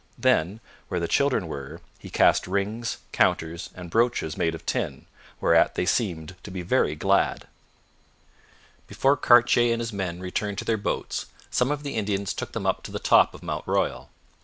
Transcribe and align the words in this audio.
Then 0.17 0.61
where 0.87 0.99
the 0.99 1.07
children 1.07 1.47
were 1.47 1.79
he 1.99 2.09
cast 2.09 2.47
rings, 2.47 2.97
counters 3.11 3.69
and 3.75 3.91
brooches 3.91 4.35
made 4.35 4.55
of 4.55 4.65
tin, 4.65 5.05
whereat 5.39 5.75
they 5.75 5.85
seemed 5.85 6.33
to 6.41 6.49
be 6.49 6.63
very 6.63 6.95
glad. 6.95 7.45
Before 8.87 9.15
Cartier 9.15 9.71
and 9.71 9.79
his 9.79 9.93
men 9.93 10.19
returned 10.19 10.57
to 10.57 10.65
their 10.65 10.75
boats, 10.75 11.27
some 11.51 11.69
of 11.69 11.83
the 11.83 11.95
Indians 11.97 12.33
took 12.33 12.53
them 12.53 12.65
up 12.65 12.81
to 12.81 12.91
the 12.91 12.97
top 12.97 13.35
of 13.35 13.43
Mount 13.43 13.67
Royal. 13.67 14.09